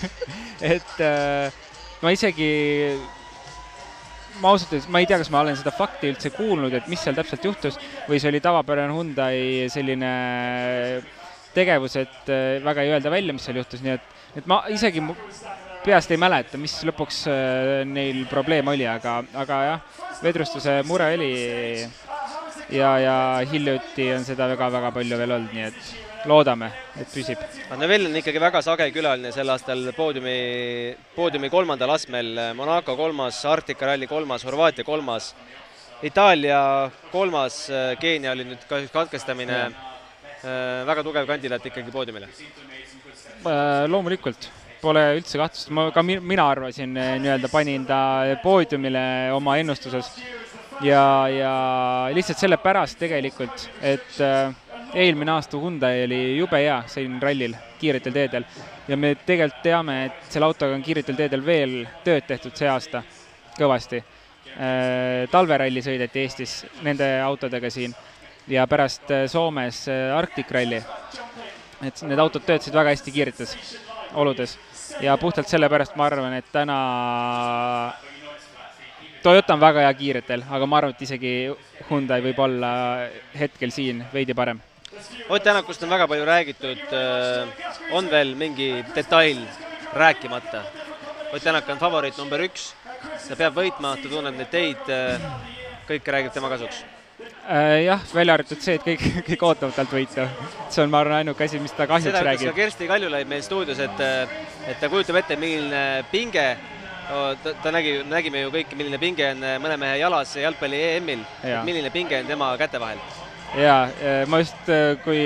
[0.61, 1.53] et äh,
[2.01, 2.49] ma isegi,
[4.41, 7.05] ma ausalt öeldes, ma ei tea, kas ma olen seda fakti üldse kuulnud, et mis
[7.05, 10.11] seal täpselt juhtus või see oli tavapärane Hyundai selline
[11.57, 15.03] tegevus, et äh, väga ei öelda välja, mis seal juhtus, nii et, et ma isegi
[15.87, 21.31] peast ei mäleta, mis lõpuks äh, neil probleem oli, aga, aga jah, vedrustuse mure oli
[22.75, 23.17] ja, ja
[23.47, 25.95] hiljuti on seda väga-väga palju veel olnud, nii et
[26.27, 27.43] loodame, et püsib.
[27.79, 30.39] Neville on ikkagi väga sage külaline sel aastal poodiumi,
[31.15, 35.33] poodiumi kolmandal astmel, Monaco kolmas, Arktika ralli kolmas, Horvaatia kolmas,
[36.05, 36.61] Itaalia
[37.13, 37.67] kolmas,
[38.01, 39.61] Keenia oli nüüd kahjuks katkestamine,
[40.43, 42.29] väga tugev kandidaat ikkagi poodiumile.
[43.47, 44.49] Äh, loomulikult,
[44.81, 47.99] pole üldse kahtlust, ma ka mi-, mina arvasin, eh, nii-öelda panin ta
[48.43, 50.09] poodiumile oma ennustuses.
[50.85, 51.53] Ja, ja
[52.13, 54.51] lihtsalt sellepärast tegelikult, et äh,
[54.99, 58.49] eelmine aasta Hyundai oli jube hea siin rallil, kiiretel teedel.
[58.89, 63.03] Ja me tegelikult teame, et selle autoga on kiiretel teedel veel tööd tehtud see aasta
[63.57, 64.03] kõvasti.
[65.31, 67.93] talveralli sõideti Eestis nende autodega siin
[68.49, 70.83] ja pärast äh, Soomes äh, Arctic Rally.
[71.85, 73.51] et need autod töötasid väga hästi kiiretes
[74.17, 74.55] oludes
[75.05, 76.77] ja puhtalt sellepärast ma arvan, et täna
[79.23, 81.35] Toyota on väga hea kiiretel, aga ma arvan, et isegi
[81.91, 82.71] Hyundai võib olla
[83.37, 84.61] hetkel siin veidi parem.
[85.29, 86.97] Ott Tänakust on väga palju räägitud,
[87.93, 89.43] on veel mingi detail
[89.93, 90.63] rääkimata?
[91.35, 92.71] Ott Tänak on favoriit number üks,
[93.27, 94.93] ta peab võitma, ta tunneb neid teid,
[95.91, 96.96] kõik räägib tema kasuks Äh,
[97.85, 100.25] jah, välja arvatud see, et kõik, kõik ootavad talt võitu.
[100.71, 102.55] see on, ma arvan, ainuke asi, mis ta kahjuks seda räägib.
[102.57, 104.03] Kersti Kaljulaid meil stuudios, et,
[104.67, 106.47] et ta kujutab ette, milline pinge
[107.43, 111.23] ta, ta nägi, nägime ju kõike, milline pinge on äh, mõne mehe jalas jalgpalli EM-il,
[111.47, 111.63] Jaa.
[111.67, 113.01] milline pinge on tema käte vahel.
[113.57, 113.87] jaa,
[114.27, 114.69] ma just,
[115.05, 115.23] kui,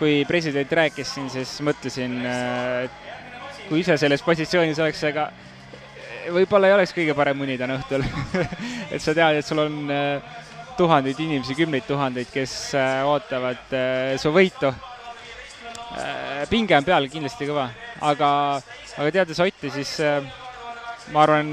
[0.00, 2.18] kui president rääkis siin, siis mõtlesin,
[2.84, 3.02] et
[3.68, 5.28] kui ise selles positsioonis oleks, ega
[6.32, 8.04] võib-olla ei oleks kõige parem uni täna õhtul.
[8.94, 10.43] et sa tead, et sul on äh,
[10.76, 14.72] tuhandeid inimesi, kümneid tuhandeid, kes äh, ootavad äh, su võitu.
[16.50, 17.68] pinge on peal kindlasti kõva,
[18.02, 18.28] aga,
[18.98, 20.24] aga teades Otti, siis äh,
[21.14, 21.52] ma arvan,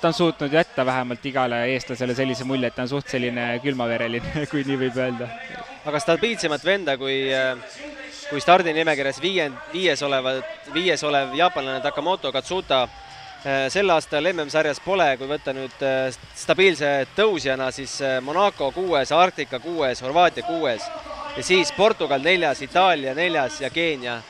[0.00, 4.46] ta on suutnud jätta vähemalt igale eestlasele sellise mulje, et ta on suht selline külmavereline,
[4.50, 5.28] kui nii võib öelda.
[5.84, 7.18] aga stabiilsemat venda kui,
[8.30, 12.86] kui stardinimekirjas viie, viies olevat, viies olev jaapanlane Takamoto Katsuta
[13.68, 19.60] sel aastal MM-sarjas pole, kui võtta nüüd eh, stabiilse tõusjana, siis eh, Monaco kuues, Arktika
[19.60, 20.86] kuues, Horvaatia kuues
[21.36, 24.20] ja siis Portugal neljas, Itaalia neljas ja Keenia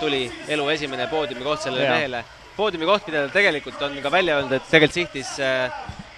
[0.00, 2.24] tuli elu esimene poodiumikoht sellele mehele.
[2.56, 5.34] poodiumikoht, mida ta tegelikult on ka välja öelnud, et tegelikult sihtis,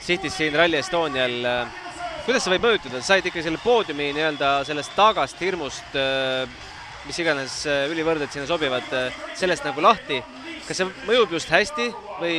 [0.01, 1.83] sihtis siin Rally Estonial äh,
[2.27, 5.99] kuidas see võib mõjutada, said ikka selle poodiumi nii-öelda sellest taagast, hirmust,
[7.07, 8.89] mis iganes äh, ülivõrded sinna sobivad,
[9.39, 10.19] sellest nagu lahti.
[10.67, 11.87] Kas see mõjub just hästi
[12.21, 12.37] või,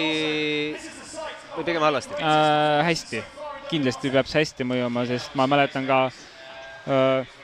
[1.56, 2.20] või pigem halvasti?
[2.20, 2.84] äh,.
[2.88, 3.24] hästi,
[3.72, 7.36] kindlasti peab see hästi mõjuma, sest ma mäletan ka äh,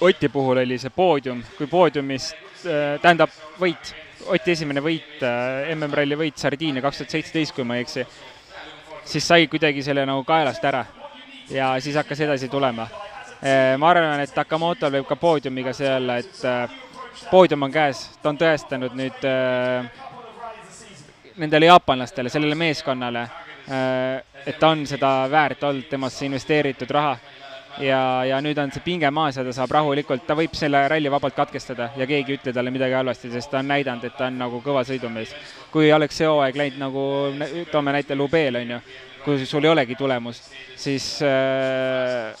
[0.00, 3.94] Oti puhul oli see poodium, kui poodiumist äh,, tähendab võit,
[4.30, 8.06] Oti esimene võit äh,, MM-ralli võit Sardiinia kaks tuhat seitseteist, kui ma ei eksi,
[9.08, 10.84] siis sai kuidagi selle nagu kaelast ära
[11.50, 12.88] ja siis hakkas edasi tulema.
[13.78, 16.72] ma arvan, et Takamotol võib ka poodiumiga see olla, et äh,
[17.30, 19.88] poodium on käes, ta on tõestanud nüüd äh,
[21.38, 23.28] nendele jaapanlastele, sellele meeskonnale,
[24.48, 27.18] et ta on seda väärt olnud, temasse investeeritud raha
[27.82, 31.10] ja, ja nüüd on see pinge maas ja ta saab rahulikult, ta võib selle ralli
[31.12, 34.28] vabalt katkestada ja keegi ei ütle talle midagi halvasti, sest ta on näidanud, et ta
[34.28, 35.34] on nagu kõva sõidumees.
[35.72, 37.04] kui oleks see hooaeg läinud nagu,
[37.72, 38.80] toome näite Lubeel, on ju,
[39.24, 42.32] kui sul ei olegi tulemust, siis äh,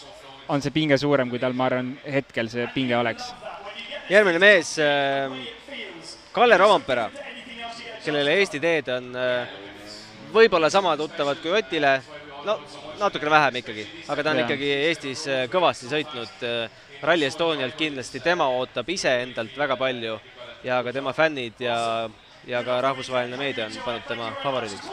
[0.48, 3.32] on see pinge suurem, kui tal, ma arvan, hetkel see pinge oleks.
[4.08, 4.74] Järgmine mees,
[6.32, 7.08] Kalle Rovampera,
[8.04, 9.50] kellele Eesti teed on äh,
[10.32, 11.98] võib-olla sama tuttavad kui Otile,
[12.46, 12.58] no
[13.00, 14.46] natukene vähem ikkagi, aga ta on Jaa.
[14.46, 16.48] ikkagi Eestis äh, kõvasti sõitnud.
[16.98, 20.16] Rally Estonialt kindlasti tema ootab iseendalt väga palju
[20.66, 21.76] ja ka tema fännid ja,
[22.46, 24.88] ja ka rahvusvaheline meedia on pannud tema favoriidiks.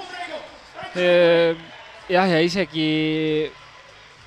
[2.10, 3.50] jah, ja isegi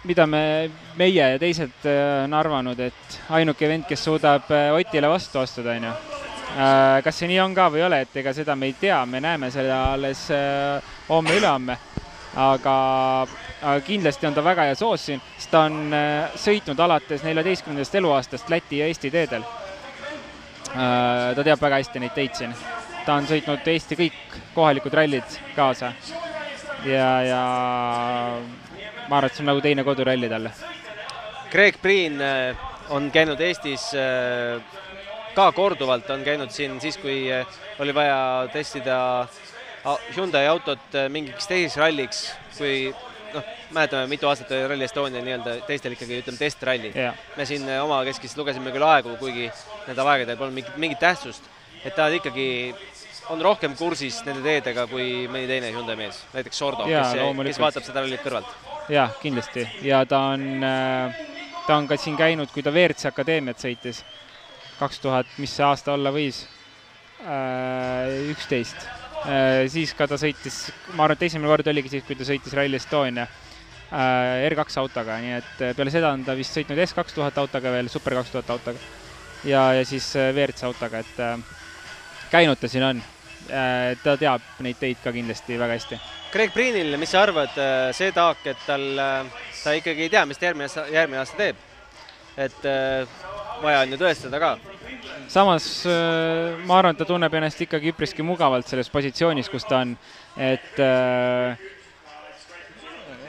[0.07, 5.11] mida me, meie ja teised äh, on arvanud, et ainuke vend, kes suudab äh, Otile
[5.11, 5.97] vastu astuda, on ju.
[7.05, 9.21] kas see nii on ka või ei ole, et ega seda me ei tea, me
[9.21, 11.79] näeme seda alles äh, homme-ülehomme.
[12.39, 12.75] aga,
[13.63, 17.95] aga kindlasti on ta väga hea soos siin, sest ta on äh, sõitnud alates neljateistkümnendast
[18.01, 19.43] eluaastast Läti ja Eesti teedel.
[20.69, 22.55] ta teab väga hästi neid teid siin.
[23.07, 25.93] ta on sõitnud Eesti kõik kohalikud rallid kaasa
[26.85, 27.43] ja, ja
[29.09, 30.53] ma arvan, et see on nagu teine koduralli talle.
[31.53, 32.57] Greg Priin äh,
[32.93, 34.61] on käinud Eestis äh,
[35.37, 38.99] ka korduvalt, on käinud siin siis, kui äh, oli vaja testida
[40.13, 42.19] Hyundai autot mingiks teiseks ralliks,
[42.59, 42.91] kui
[43.33, 46.91] noh, mäletame, mitu aastat oli Rally Estonia nii-öelda teistel ikkagi ütleme testralli.
[46.93, 49.49] jah, me siin omakeskis lugesime küll aegu, kuigi
[49.87, 51.49] nendel aegadel polnud mingit, mingit tähtsust,
[51.87, 52.49] et ta ikkagi
[53.33, 57.63] on rohkem kursis nende teedega kui mõni teine Hyundai mees, näiteks Sordo, Jaa, kes, kes
[57.63, 58.68] vaatab seda rallit kõrvalt.
[58.89, 59.67] jah, kindlasti.
[59.87, 60.63] Ja ta on,
[61.67, 64.05] ta on ka siin käinud, kui ta WRC akadeemiat sõitis,
[64.79, 66.45] kaks tuhat, mis see aasta olla võis,
[68.31, 68.89] üksteist.
[69.69, 72.79] siis ka ta sõitis, ma arvan, et esimene kord oligi siis, kui ta sõitis Rally
[72.79, 73.27] Estonia
[73.93, 77.39] äh, R2 autoga, nii et äh, peale seda on ta vist sõitnud S kaks tuhat
[77.41, 78.79] autoga veel, Super kaks tuhat autoga.
[79.47, 81.39] Ja, ja siis äh, WRC autoga, et äh,
[82.33, 83.03] käinud ta siin on.
[83.49, 83.97] Äh,.
[84.03, 85.97] ta teab neid teid ka kindlasti väga hästi
[86.33, 87.55] Greg Priinil, mis sa arvad,
[87.97, 88.85] see taak, et tal,
[89.63, 91.65] ta ikkagi ei tea, mis ta järgmine aasta, järgmine aasta teeb.
[92.39, 93.09] et äh,
[93.63, 94.53] vaja on ju tõestada ka.
[95.31, 99.83] samas äh, ma arvan, et ta tunneb ennast ikkagi üpriski mugavalt selles positsioonis, kus ta
[99.83, 99.97] on,
[100.37, 101.59] et äh,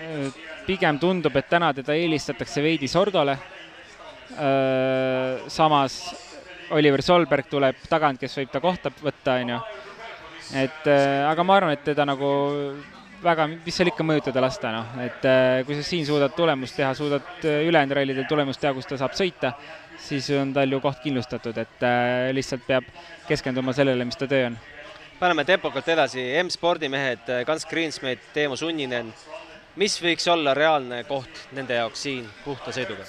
[0.05, 3.37] äh, pigem tundub, et täna teda eelistatakse veidi Sordole
[4.37, 5.47] äh,.
[5.47, 6.01] samas
[6.69, 9.59] Oliver Solberg tuleb tagant, kes võib ta kohta võtta, on ju.
[10.53, 12.29] Et äh, aga ma arvan, et teda nagu
[13.23, 16.93] väga, mis seal ikka mõjutada lasta, noh, et äh, kui sa siin suudad tulemust teha,
[16.97, 19.53] suudad äh, ülejäänud rallidel tulemust teha, kus ta saab sõita,
[20.01, 21.83] siis on tal ju koht kindlustatud, et
[22.33, 22.87] lihtsalt peab
[23.27, 24.57] keskenduma sellele, mis ta töö on.
[25.19, 29.13] paneme tempokalt edasi, M-spordi mehed, Gans Greensmit, Teemu Sunninen.
[29.75, 33.05] mis võiks olla reaalne koht nende jaoks siin puhta sõiduga?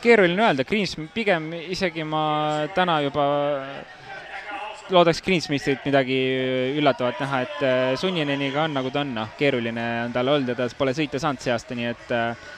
[0.00, 3.24] Keeruline öelda, Greens pigem isegi ma täna juba
[4.94, 6.16] loodaks Greensmithilt midagi
[6.78, 10.56] üllatavat näha, et äh, Sunnineniga on nagu ta on, noh, keeruline on tal olnud ja
[10.58, 12.48] ta pole sõita saanud see aasta, nii et äh,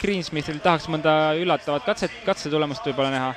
[0.00, 3.34] Greensmithil tahaks mõnda üllatavat katset, katsetulemust võib-olla näha.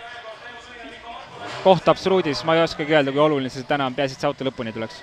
[1.64, 4.48] koht absoluudis, ma ei oskagi öelda, kui oluline see täna on, peaasi, et see auto
[4.48, 5.02] lõpuni tuleks.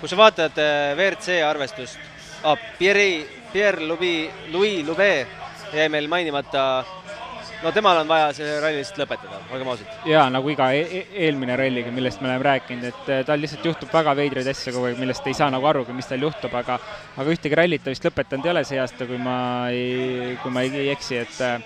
[0.00, 1.98] kui sa vaatad äh, WRC arvestust
[2.44, 5.28] ah,, Pierre, Pierre Louis, Louis Louvet
[5.72, 6.84] jäi meil mainimata
[7.62, 9.94] no temal on vaja see ralli lihtsalt lõpetada, olgem ausad.
[10.08, 13.66] jaa, nagu iga e e eelmine ralliga, millest me oleme rääkinud, et eh, tal lihtsalt
[13.70, 16.78] juhtub väga veidraid asju kogu aeg, millest ei saa nagu arugi, mis tal juhtub, aga
[17.16, 19.36] aga ühtegi rallit ta vist lõpetanud ei ole see aasta, kui ma
[19.70, 21.60] ei, kui ma ei, ei eksi, et äh,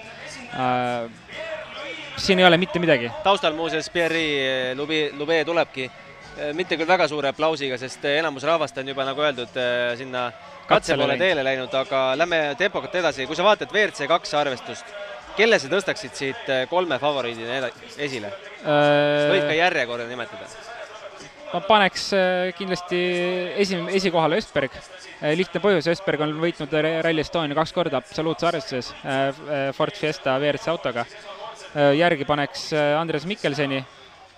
[2.16, 3.12] siin ei ole mitte midagi.
[3.24, 8.76] taustal muuseas Pierre'i Lube, Lube tulebki, äh, mitte küll väga suure aplausiga, sest enamus rahvast
[8.82, 9.60] on juba, nagu öeldud,
[9.96, 10.28] sinna
[10.68, 14.96] katse poole teele läinud, aga lähme tempokalt edasi, kui sa vaatad WRC kaks arvestust
[15.36, 17.70] kelle sa tõstaksid siit äh, kolme favoriidina
[18.02, 19.28] esile äh,?
[19.32, 20.48] võid ka järjekorda nimetada.
[21.52, 23.00] ma paneks äh, kindlasti
[23.64, 24.74] esi, esikohale Östberg.
[25.20, 26.72] Äh, lihtne põhjus, Östberg on võitnud
[27.04, 28.92] Rally Estonia kaks korda absoluutse arvestuses
[29.76, 31.06] Ford Fiesta WRC autoga.
[31.96, 33.82] järgi paneks Andres Mikkelseni,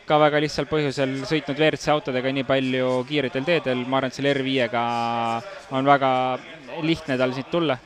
[0.09, 4.33] ka väga lihtsal põhjusel sõitnud WRC autodega nii palju kiiretel teedel, ma arvan, et selle
[4.35, 4.85] R5-ga
[5.77, 6.11] on väga
[6.87, 7.79] lihtne tal siit tulla.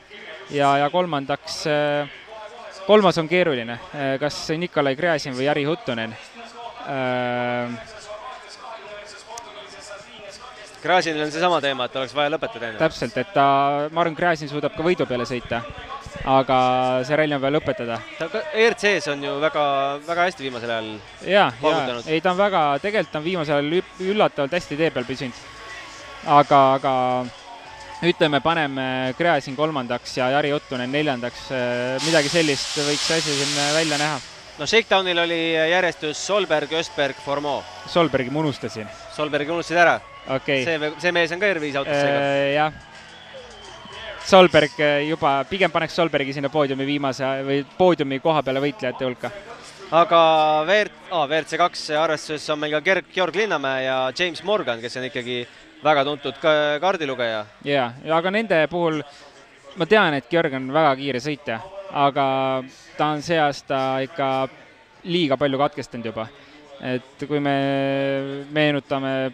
[0.51, 2.22] ja, ja kolmandaks äh,
[2.87, 6.15] kolmas on keeruline, äh, kas Nikolai Gräzin või Jari Huttunen.
[6.83, 7.91] Äh,
[10.83, 12.79] Gräzinil on seesama teema, et oleks vaja lõpetada enne.
[12.81, 13.45] täpselt, et ta,
[13.91, 15.61] ma arvan, Gräzin suudab ka võidu peale sõita,
[16.27, 16.57] aga
[17.07, 17.99] see ralli on vaja lõpetada.
[18.19, 19.63] ta ERC-s on ju väga,
[20.07, 20.89] väga hästi viimasel ajal
[21.23, 25.39] jaa, jaa, ei ta on väga, tegelikult on viimasel ajal üllatavalt hästi tee peal püsinud.
[26.27, 26.93] aga, aga
[28.03, 28.85] ütleme, paneme
[29.17, 31.47] Gräzin kolmandaks ja Jari Ottunen neljandaks,
[32.05, 34.19] midagi sellist võiks asi siin välja näha.
[34.59, 37.63] no Shakedownil oli järjestus Solberg, Östberg, Formeau.
[37.87, 38.89] Solbergi ma unustasin.
[39.15, 40.63] Solbergi unustasid ära okay.?
[40.65, 42.53] see, see mees on ka R5 autos äh,.
[42.57, 42.73] jah.
[44.23, 49.31] Solberg äh, juba, pigem paneks Solbergi sinna poodiumi viimase või poodiumi koha peale võitlejate hulka
[49.93, 50.21] aga
[50.65, 54.97] WRC oh,, WRC kaks arvestuses on meil ka Gerg, Georg Linnamäe ja James Morgan, kes
[54.97, 55.43] on ikkagi
[55.83, 57.45] väga tuntud ka kaardilugeja.
[57.67, 59.01] jaa, aga nende puhul
[59.75, 61.59] ma tean, et Georg on väga kiire sõitja,
[61.91, 62.25] aga
[62.97, 64.29] ta on see aasta ikka
[65.09, 66.27] liiga palju katkestanud juba.
[66.83, 67.55] et kui me
[68.51, 69.33] meenutame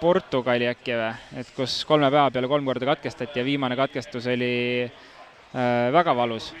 [0.00, 4.84] Portugali äkki või, et kus kolme päeva peale kolm korda katkestati ja viimane katkestus oli
[4.84, 6.52] äh, väga valus.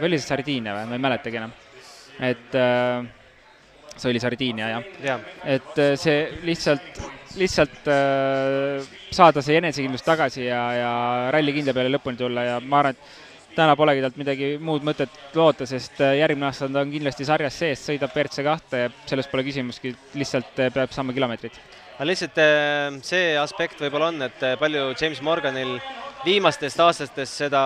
[0.00, 1.54] või oli see Sardiinia või, ma ei mäletagi enam.
[2.20, 3.06] et äh,
[3.96, 5.18] see oli Sardiinia, jah ja..
[5.44, 10.92] et äh, see lihtsalt lihtsalt äh, saada see enesekindlus tagasi ja, ja
[11.34, 15.34] ralli kindla peale lõpuni tulla ja ma arvan, et täna polegi talt midagi muud mõtet
[15.38, 19.28] loota, sest äh, järgmine aasta ta on kindlasti sarjas sees, sõidab WRC kahte ja selles
[19.30, 21.58] pole küsimustki, lihtsalt äh, peab saama kilomeetrit.
[21.96, 25.76] aga lihtsalt äh, see aspekt võib-olla on, et palju James Morganil
[26.24, 27.62] viimastest aastatest seda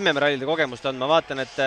[0.00, 1.58] MM-rallide kogemust on, ma vaatan, et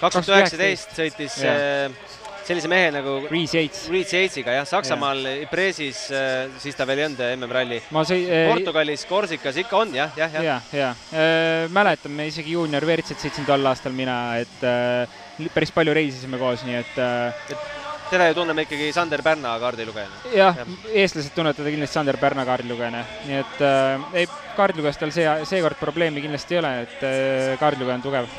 [0.00, 0.96] kaks tuhat üheksateist.
[0.98, 6.86] sõitis yeah sellise mehe nagu Reese Yates, Reese Yatesiga jah, Saksamaal Ypres'is, äh, siis ta
[6.88, 7.80] veel ei olnud MM-ralli.
[7.96, 10.46] Sõi, äh, Portugalis, Korsikas ikka on jah, jah, jah.
[10.46, 15.74] ja, ja äh, mäletan, me isegi juunior WRC-t sõitsin tol aastal mina, et äh, päris
[15.74, 17.74] palju reisisime koos, nii et äh, et
[18.10, 20.20] teda ju tunneme ikkagi Sander Pärna kaardilugejana.
[20.34, 20.66] jah ja.,
[21.02, 25.78] eestlased tunnevad teda kindlasti Sander Pärna kaardilugejana, nii et äh, ei, kaardilugejas tal see, seekord
[25.80, 28.30] probleemi kindlasti ei ole, et äh, kaardilugeja on tugev.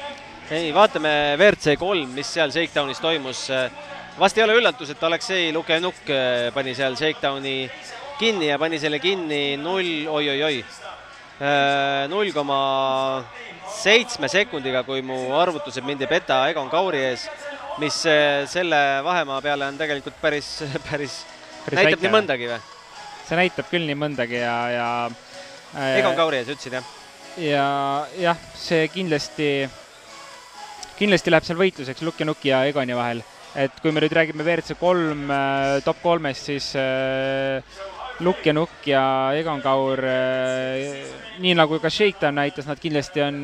[0.52, 3.68] ei, vaatame WRC kolm, mis seal Shakedownis toimus äh,
[4.18, 7.70] vast ei ole üllatus, et Aleksei Lukenuk äh, pani seal Shakedowni
[8.18, 10.62] kinni ja pani selle kinni null, oi-oi-oi,
[11.38, 12.60] äh, null koma
[13.78, 17.28] seitsme sekundiga, kui mu arvutused mind ei peta, Egon Kauri ees,
[17.82, 20.58] mis äh, selle vahemaa peale on tegelikult päris,
[20.90, 21.22] päris,
[21.68, 22.08] päris näitab väike.
[22.08, 22.62] nii mõndagi või?
[23.28, 24.92] see näitab küll nii mõndagi ja, ja
[25.76, 26.94] äh, Egon Kauri ees, ütlesin jah?
[27.38, 27.66] ja
[28.18, 29.52] jah, see kindlasti,
[30.98, 33.22] kindlasti läheb seal võitluseks Lukjanuki ja Egoni vahel
[33.56, 37.62] et kui me nüüd räägime WRC kolm äh, top kolmest, siis äh,
[38.26, 39.04] Lukk ja Nukk ja
[39.38, 41.06] Egon Kaur, äh,
[41.44, 43.44] nii nagu ka Shakedown näitas, nad kindlasti on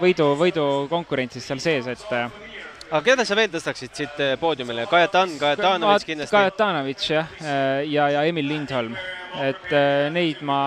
[0.00, 6.34] võidu, võidukonkurentsis seal sees, et aga keda sa veel tõstaksid siit poodiumile, Kajatan, Kajatanovitš kindlasti?
[6.34, 7.38] Kajatanovitš jah,
[7.86, 8.98] ja, ja Emil Lindholm,
[9.42, 9.72] et
[10.14, 10.58] neid ma,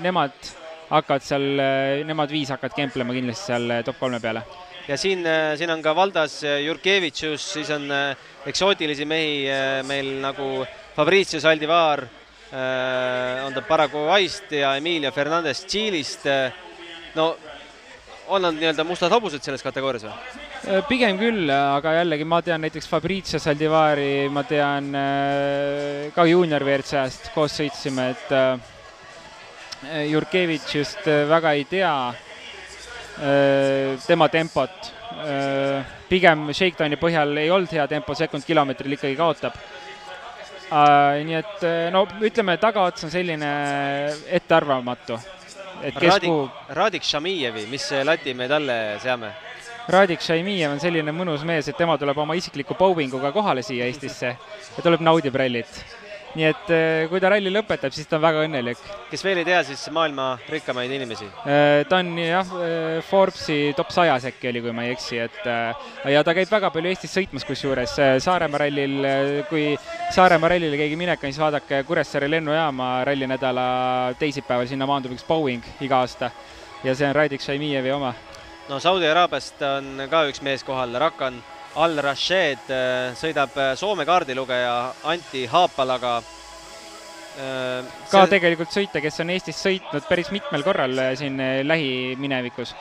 [0.00, 0.54] nemad
[0.86, 1.48] hakkavad seal,
[2.06, 4.44] nemad viis hakkavad kemplema kindlasti seal top kolme peale
[4.88, 9.48] ja siin, äh, siin on ka Valdas äh, Jurkevitšus, siis on äh, eksootilisi mehi
[9.86, 12.06] meil nagu Fabricio Saldivar,
[13.44, 16.20] on ta Paraguayst ja Emilia Fernandez Tšiilist.
[17.14, 17.36] no
[18.28, 20.12] on nad nii-öelda mustad hobused selles kategoorias või?
[20.88, 24.94] Pigem küll, aga jällegi ma tean näiteks Fabrizio Saldivari, ma tean
[26.14, 28.28] ka juunior WRC-st koos sõitsime, et
[30.14, 31.92] Jurkevitšist väga ei tea
[34.06, 34.92] tema tempot.
[36.08, 39.56] pigem Shakedowni põhjal ei olnud hea tempo, sekund kilomeetril ikkagi kaotab.
[41.24, 43.48] nii et no ütleme, tagaots on selline
[44.26, 45.18] ettearvamatu
[45.82, 46.48] et kes Radik, kuhu.
[46.76, 49.32] Radik Šamijevi, mis lati me talle seame?
[49.88, 54.32] Radik Šaimijev on selline mõnus mees, et tema tuleb oma isikliku Boeinguga kohale siia Eestisse
[54.32, 55.84] ja tuleb naudib rallit.
[56.36, 58.80] Nii et eh, kui ta ralli lõpetab, siis ta on väga õnnelik.
[59.10, 61.28] kes veel ei tea, siis maailma rikkamaid inimesi?
[61.48, 65.40] Eh, ta on jah, eh, Forbesi top sajas äkki oli, kui ma ei eksi, et
[66.12, 69.08] ja ta käib väga palju Eestis sõitmas, kusjuures Saaremaa rallil,
[69.50, 69.72] kui
[70.14, 73.66] Saaremaa rallile keegi minek on, siis vaadake Kuressaare lennujaama rallinädala
[74.20, 76.30] teisipäeval, sinna maandub üks Boeing iga aasta
[76.84, 78.14] ja see on Radik Šaimijevi oma
[78.68, 81.38] no Saudi Araabiast on ka üks mees kohal, Rakan
[81.76, 82.70] Al-Rashed
[83.20, 84.74] sõidab Soome kaardilugeja
[85.12, 86.20] Anti Haapalaga.
[87.36, 88.30] ka see...
[88.32, 91.36] tegelikult sõitja, kes on Eestis sõitnud päris mitmel korral siin
[91.68, 92.72] lähiminevikus.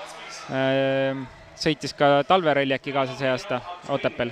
[1.60, 3.60] sõitis ka talveralli äkki kaasa see aasta
[3.91, 4.31] Otepääl.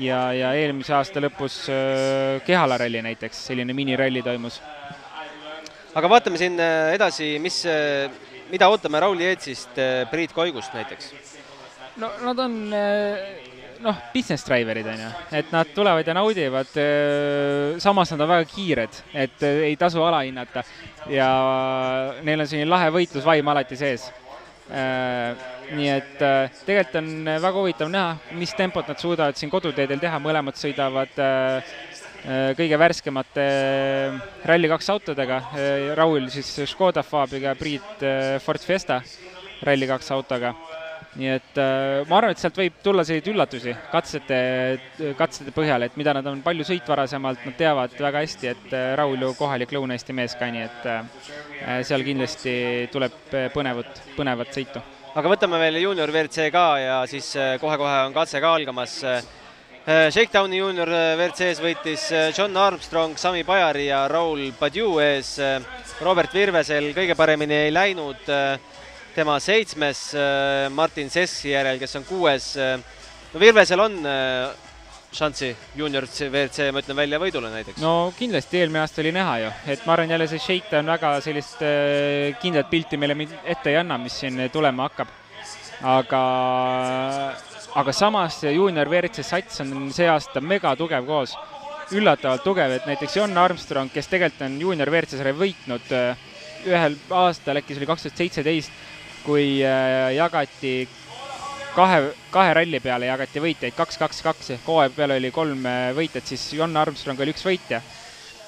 [0.00, 1.66] ja, ja eelmise aasta lõpus
[2.46, 4.62] Kehala ralli näiteks, selline miniralli toimus.
[5.94, 6.56] aga vaatame siin
[6.94, 7.60] edasi, mis
[8.48, 9.76] mida ootame Raul Jeetsist,
[10.10, 11.37] Priit Koigust näiteks?
[11.98, 12.54] No nad on
[13.82, 16.70] noh, business driver'id on ju, et nad tulevad ja naudivad,
[17.82, 20.64] samas nad on väga kiired, et ei tasu alahinnata
[21.12, 21.28] ja
[22.26, 24.08] neil on selline lahe võitlusvaim alati sees.
[25.68, 26.18] nii et
[26.66, 31.14] tegelikult on väga huvitav näha, mis tempot nad suudavad siin koduteedel teha, mõlemad sõidavad
[32.58, 33.46] kõige värskemate
[34.44, 35.40] Rally2 autodega,
[35.96, 38.04] Raul siis Škoda Fabiga, Priit
[38.44, 39.00] Ford Fiesta
[39.64, 40.52] Rally2 autoga.
[41.18, 41.58] Nii et
[42.08, 44.38] ma arvan, et sealt võib tulla selliseid üllatusi katsete,
[45.18, 49.18] katsete põhjal, et mida nad on palju sõit varasemalt, nad teavad väga hästi, et Raul
[49.26, 50.86] ju kohalik Lõuna-Eesti mees ka, nii et
[51.88, 52.54] seal kindlasti
[52.94, 54.84] tuleb põnevat, põnevat sõitu.
[55.18, 59.02] aga võtame veel juunior WRC ka ja siis kohe-kohe on katse ka algamas
[59.88, 62.02] Shakedowni juunior WRC-s võitis
[62.36, 65.30] John Armstrong Sami Pajari ja Raul Padiu ees.
[66.04, 68.28] Robert Virvesel kõige paremini ei läinud,
[69.18, 70.12] tema seitsmes
[70.70, 72.52] Martin Sessi järel, kes on kuues.
[73.32, 73.96] no Virvesel on
[75.18, 77.80] šanssi juunior WRC, ma ütlen välja, võidule näiteks?
[77.82, 81.64] no kindlasti, eelmine aasta oli näha ju, et ma arvan jälle see Shakedown väga sellist
[82.42, 85.10] kindlat pilti meile ette ei anna, mis siin tulema hakkab.
[85.96, 86.22] aga
[87.82, 91.34] aga samas juunior WRC sats on see aasta megatugev koos,
[91.96, 95.94] üllatavalt tugev, et näiteks John Armstrong, kes tegelikult on juunior WRC sarja võitnud
[96.68, 98.86] ühel aastal, äkki see oli kaks tuhat seitseteist,
[99.28, 99.60] kui
[100.16, 100.72] jagati
[101.76, 101.98] kahe,
[102.32, 106.46] kahe ralli peale jagati võitjaid kaks, kaks, kaks ehk hooaja peale oli kolm võitjat, siis
[106.56, 107.82] John Armstrong oli üks võitja.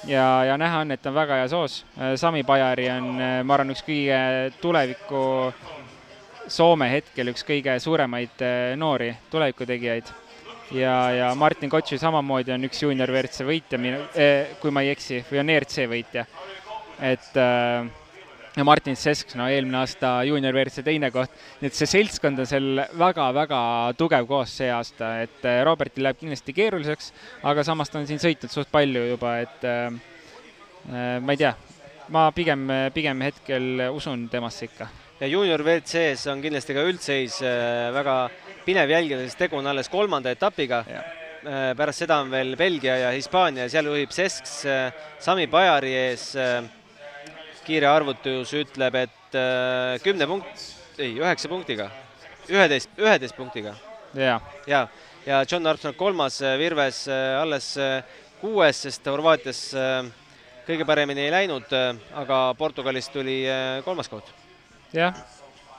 [0.08, 1.82] ja, ja näha on, et ta on väga heas hoos.
[2.16, 3.12] Sami Pajari on,
[3.44, 4.22] ma arvan, üks kõige
[4.62, 5.22] tuleviku
[6.50, 8.42] Soome hetkel üks kõige suuremaid
[8.80, 10.08] noori tulevikutegijaid.
[10.74, 13.78] ja, ja Martin Kotši samamoodi on üks juunior WRC võitja,
[14.58, 16.26] kui ma ei eksi, või on ERC võitja.
[17.12, 17.38] et
[18.56, 22.48] ja Martin Sesk, no eelmine aasta juunior WRC teine koht, nii et see seltskond on
[22.50, 23.60] seal väga-väga
[23.98, 27.12] tugev koos see aasta, et Robertil läheb kindlasti keeruliseks,
[27.46, 31.54] aga samas ta on siin sõitnud suht palju juba, et äh, ma ei tea,
[32.10, 34.90] ma pigem, pigem hetkel usun temasse ikka.
[35.20, 37.34] Ja juunior WRC-s on kindlasti ka üldseis
[37.92, 38.14] väga
[38.64, 40.82] pinev jälgida, sest tegu on alles kolmanda etapiga.
[41.76, 44.64] pärast seda on veel Belgia ja Hispaania, seal juhib Sesks
[45.20, 46.32] Sami Pajari ees.
[47.70, 49.38] Kiire arvutus ütleb, et
[50.02, 50.64] kümne punkt,
[50.98, 51.86] ei, üheksa punktiga,
[52.50, 53.76] üheteist, üheteist punktiga.
[54.18, 54.84] ja, ja,
[55.26, 57.70] ja John Armstrong kolmas, Virves alles
[58.40, 59.62] kuues, sest Horvaatias
[60.66, 61.70] kõige paremini ei läinud,
[62.24, 63.44] aga Portugalist tuli
[63.86, 64.34] kolmas koht
[64.94, 65.14] jah,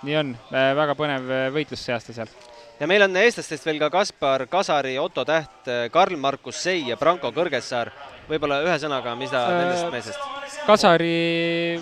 [0.05, 2.31] nii on, väga põnev võitlus see aasta seal.
[2.79, 7.91] ja meil on eestlastest veel ka Kaspar Kasari, Otto Täht, Karl-Markus Sei ja Branko Kõrgessaar.
[8.31, 10.29] Võib-olla ühe sõnaga, mis ta äh, nendest meestest?
[10.67, 11.15] Kasari,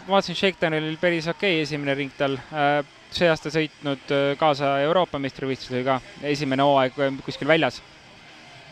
[0.08, 2.82] ma vaatasin, Shakedownil oli päris okei okay, esimene ring tal äh,,
[3.14, 5.98] see aasta sõitnud kaasa Euroopa meistrivõistlusel ka,
[6.30, 7.82] esimene hooaeg kuskil väljas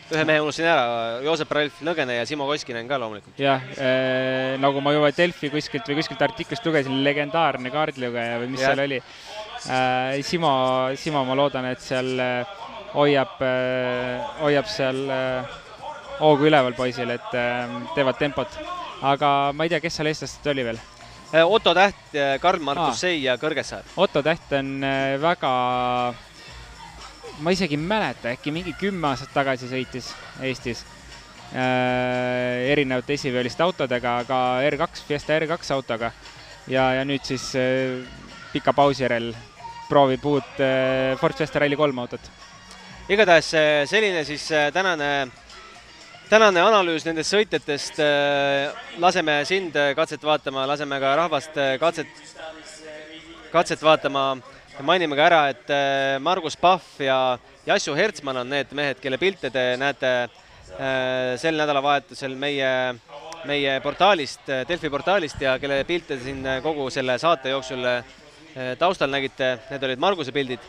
[0.08, 0.84] ühe mehe unustasin ära,
[1.24, 3.36] Joosep Ralf Nõgene ja Simo Koskinen ka loomulikult.
[3.40, 8.64] jah äh,, nagu ma juba Delfi kuskilt või kuskilt artiklist lugesin, legendaarne kaardilugeja või mis
[8.64, 8.72] ja.
[8.72, 10.16] seal oli äh,.
[10.24, 10.50] Simo,
[10.96, 12.56] Simo, ma loodan, et seal äh,
[12.94, 15.58] hoiab äh,, hoiab seal äh,
[16.20, 18.60] hoogu üleval poisil, et äh, teevad tempot.
[19.02, 20.80] aga ma ei tea, kes seal eestlastest oli veel
[21.44, 22.96] Otto Täht, Karl-Markus Aa.
[22.96, 23.84] Sei ja Kõrgessaar.
[24.00, 25.50] Otto Täht on äh, väga,
[27.44, 30.08] ma isegi ei mäleta, äkki mingi kümme aastat tagasi sõitis
[30.40, 30.80] Eestis
[31.52, 34.40] äh, erinevate esiveoliste autodega, ka
[34.70, 36.12] R2, Fiesta R2 autoga.
[36.66, 38.00] ja, ja nüüd siis äh,
[38.52, 39.32] pika pausi järel
[39.88, 42.20] proovib uut äh, Ford Fiesta Rally kolm autot.
[43.08, 45.28] igatahes äh, selline siis äh, tänane,
[46.28, 48.00] tänane analüüs nendest sõitjatest.
[49.00, 52.08] laseme sind äh, katset vaatama, laseme ka rahvast äh, katset,
[53.52, 54.38] katset vaatama.
[54.80, 59.50] mainime ka ära, et äh, Margus Pahv ja Jassu Hertsman on need mehed, kelle pilte
[59.50, 62.94] te näete äh, sel nädalavahetusel meie,
[63.44, 68.04] meie portaalist, Delfi portaalist ja kelle pilte te siin äh, kogu selle saate jooksul äh,
[68.78, 70.60] taustal nägite, need olid Marguse pildid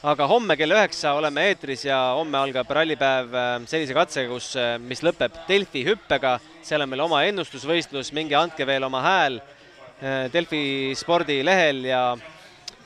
[0.00, 4.74] aga homme kell üheksa oleme eetris ja homme algab rallipäev äh, sellise katsega, kus, äh,
[4.80, 10.28] mis lõpeb Delfi hüppega, seal on meil oma ennustusvõistlus, minge andke veel oma hääl äh,
[10.32, 12.04] Delfi spordilehel ja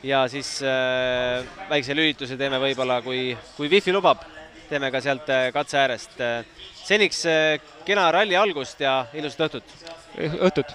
[0.05, 4.27] ja siis äh, väikse lülituse teeme võib-olla, kui, kui wifi lubab,
[4.69, 6.19] teeme ka sealt katse äärest.
[6.85, 9.79] seniks äh, kena ralli algust ja ilusat õhtut!
[10.19, 10.75] õhtut!